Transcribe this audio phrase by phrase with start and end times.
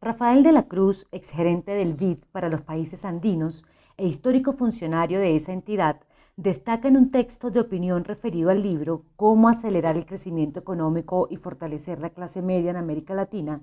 [0.00, 3.64] Rafael de la Cruz, exgerente del BID para los países andinos
[3.96, 6.00] e histórico funcionario de esa entidad,
[6.36, 11.36] destaca en un texto de opinión referido al libro Cómo acelerar el crecimiento económico y
[11.36, 13.60] fortalecer la clase media en América Latina,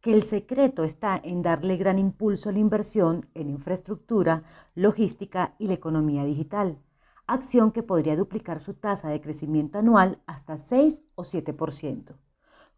[0.00, 4.42] que el secreto está en darle gran impulso a la inversión en infraestructura,
[4.74, 6.78] logística y la economía digital,
[7.26, 12.14] acción que podría duplicar su tasa de crecimiento anual hasta 6 o 7%.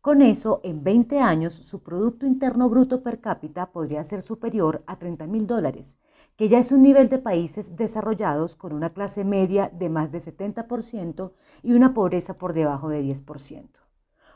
[0.07, 5.01] Con eso, en 20 años, su Producto Interno Bruto per cápita podría ser superior a
[5.01, 5.99] 30 mil dólares,
[6.37, 10.19] que ya es un nivel de países desarrollados con una clase media de más de
[10.19, 11.33] 70%
[11.65, 13.67] y una pobreza por debajo de 10%.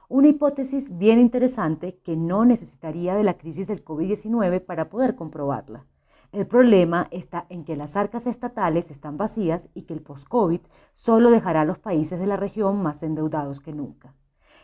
[0.08, 5.86] Una hipótesis bien interesante que no necesitaría de la crisis del COVID-19 para poder comprobarla.
[6.32, 10.62] El problema está en que las arcas estatales están vacías y que el post-COVID
[10.94, 14.16] solo dejará a los países de la región más endeudados que nunca.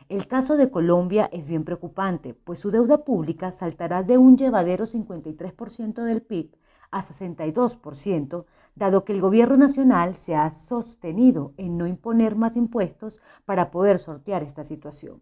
[0.09, 4.87] El caso de Colombia es bien preocupante, pues su deuda pública saltará de un llevadero
[4.87, 6.55] 53% del PIB
[6.93, 8.45] a 62%,
[8.77, 13.99] dado que el gobierno nacional se ha sostenido en no imponer más impuestos para poder
[13.99, 15.21] sortear esta situación.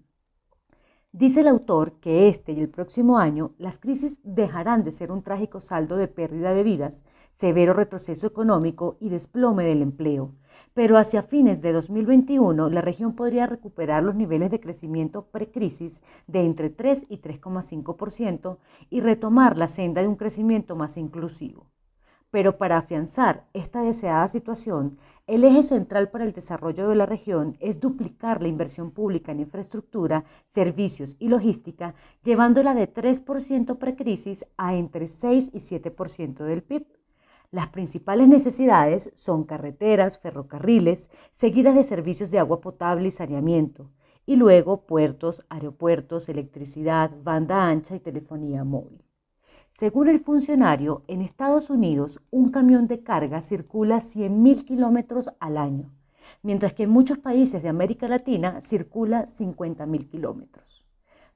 [1.17, 5.23] Dice el autor que este y el próximo año las crisis dejarán de ser un
[5.23, 10.33] trágico saldo de pérdida de vidas, severo retroceso económico y desplome del empleo,
[10.73, 16.41] pero hacia fines de 2021 la región podría recuperar los niveles de crecimiento precrisis de
[16.41, 18.59] entre 3 y 3,5%
[18.91, 21.69] y retomar la senda de un crecimiento más inclusivo.
[22.35, 27.57] Pero para afianzar esta deseada situación, el eje central para el desarrollo de la región
[27.61, 34.75] es duplicar la inversión pública en infraestructura, servicios y logística, llevándola de 3% precrisis a
[34.75, 36.85] entre 6 y 7% del PIB.
[37.53, 43.93] Las principales necesidades son carreteras, ferrocarriles, seguidas de servicios de agua potable y saneamiento,
[44.27, 49.04] y luego puertos, aeropuertos, electricidad, banda ancha y telefonía móvil.
[49.77, 55.90] Según el funcionario, en Estados Unidos un camión de carga circula 100.000 kilómetros al año,
[56.45, 60.86] mientras que en muchos países de América Latina circula 50.000 kilómetros.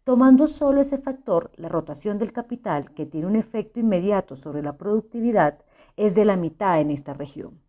[0.05, 4.77] Tomando solo ese factor, la rotación del capital, que tiene un efecto inmediato sobre la
[4.77, 5.59] productividad,
[5.97, 7.61] es de la mitad en esta región.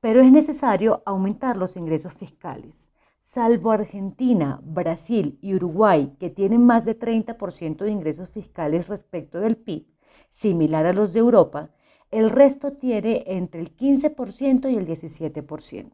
[0.00, 2.88] Pero es necesario aumentar los ingresos fiscales.
[3.22, 9.56] Salvo Argentina, Brasil y Uruguay, que tienen más de 30% de ingresos fiscales respecto del
[9.56, 9.86] PIB,
[10.30, 11.70] similar a los de Europa,
[12.10, 15.92] el resto tiene entre el 15% y el 17%.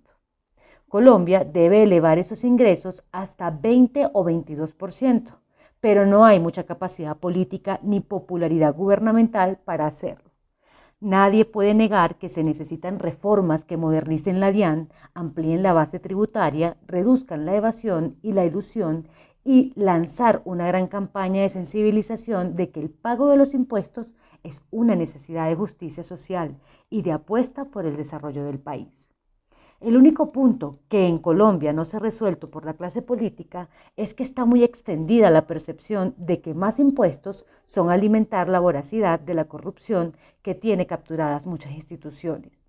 [0.88, 5.36] Colombia debe elevar esos ingresos hasta 20 o 22%,
[5.80, 10.25] pero no hay mucha capacidad política ni popularidad gubernamental para hacerlo.
[11.00, 16.78] Nadie puede negar que se necesitan reformas que modernicen la DIAN, amplíen la base tributaria,
[16.86, 19.06] reduzcan la evasión y la ilusión
[19.44, 24.62] y lanzar una gran campaña de sensibilización de que el pago de los impuestos es
[24.70, 26.56] una necesidad de justicia social
[26.88, 29.10] y de apuesta por el desarrollo del país.
[29.78, 34.14] El único punto que en Colombia no se ha resuelto por la clase política es
[34.14, 39.34] que está muy extendida la percepción de que más impuestos son alimentar la voracidad de
[39.34, 42.62] la corrupción que tiene capturadas muchas instituciones.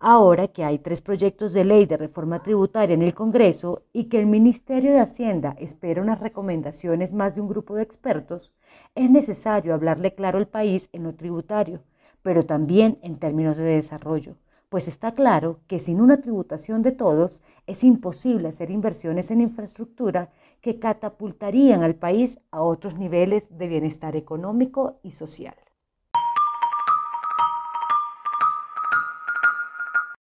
[0.00, 4.18] Ahora que hay tres proyectos de ley de reforma tributaria en el Congreso y que
[4.18, 8.52] el Ministerio de Hacienda espera unas recomendaciones más de un grupo de expertos,
[8.94, 11.80] es necesario hablarle claro al país en lo tributario,
[12.20, 14.36] pero también en términos de desarrollo
[14.74, 20.32] pues está claro que sin una tributación de todos es imposible hacer inversiones en infraestructura
[20.60, 25.54] que catapultarían al país a otros niveles de bienestar económico y social.